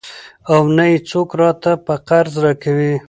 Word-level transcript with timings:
او 0.53 0.59
نه 0.75 0.85
يې 0.91 0.97
څوک 1.09 1.29
راته 1.41 1.71
په 1.85 1.93
قرض 2.07 2.33
راکوي. 2.45 2.93